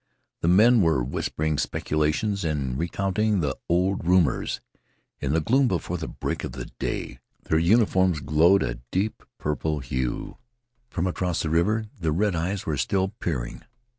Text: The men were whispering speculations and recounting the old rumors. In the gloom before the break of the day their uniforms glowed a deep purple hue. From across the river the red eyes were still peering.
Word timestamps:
The 0.39 0.47
men 0.47 0.81
were 0.81 1.03
whispering 1.03 1.59
speculations 1.59 2.43
and 2.43 2.75
recounting 2.75 3.41
the 3.41 3.55
old 3.69 4.03
rumors. 4.03 4.59
In 5.19 5.33
the 5.33 5.39
gloom 5.41 5.67
before 5.67 5.99
the 5.99 6.07
break 6.07 6.43
of 6.43 6.53
the 6.53 6.65
day 6.79 7.19
their 7.43 7.59
uniforms 7.59 8.19
glowed 8.19 8.63
a 8.63 8.79
deep 8.89 9.21
purple 9.37 9.77
hue. 9.77 10.37
From 10.89 11.05
across 11.05 11.43
the 11.43 11.51
river 11.51 11.85
the 11.99 12.11
red 12.11 12.35
eyes 12.35 12.65
were 12.65 12.77
still 12.77 13.09
peering. 13.09 13.61